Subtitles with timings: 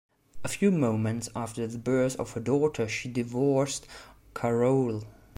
[0.43, 3.85] A few months after the birth of her daughter, she divorced
[4.33, 5.03] Carroll.